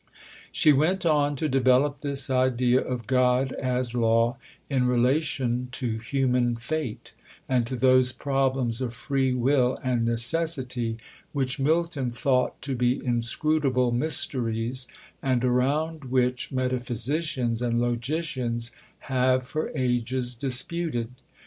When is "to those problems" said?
7.67-8.81